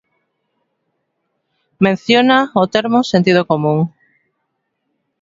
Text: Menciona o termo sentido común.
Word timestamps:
Menciona 1.83 2.39
o 2.61 2.65
termo 2.73 2.99
sentido 3.11 3.41
común. 3.51 3.79